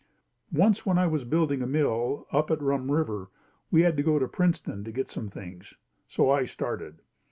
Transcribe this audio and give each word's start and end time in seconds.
Once 0.51 0.83
when 0.83 0.97
I 0.97 1.05
was 1.05 1.23
building 1.25 1.61
a 1.61 1.67
mill 1.67 2.25
up 2.31 2.49
at 2.49 2.59
Rum 2.59 2.91
River 2.91 3.29
we 3.69 3.81
had 3.81 3.95
to 3.97 4.01
go 4.01 4.17
to 4.17 4.27
Princeton 4.27 4.83
to 4.83 4.91
get 4.91 5.09
some 5.09 5.29
things, 5.29 5.75
so 6.07 6.31
I 6.31 6.45
started. 6.45 7.01